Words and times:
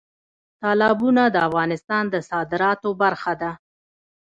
تالابونه 0.61 1.23
د 1.29 1.35
افغانستان 1.47 2.03
د 2.13 2.15
صادراتو 2.29 2.89
برخه 3.01 3.33
ده. 3.41 3.51